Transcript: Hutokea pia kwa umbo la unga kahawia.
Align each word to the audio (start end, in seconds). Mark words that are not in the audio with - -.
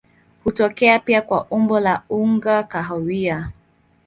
Hutokea 0.43 0.99
pia 0.99 1.21
kwa 1.21 1.47
umbo 1.51 1.79
la 1.79 2.03
unga 2.09 2.63
kahawia. 2.63 3.51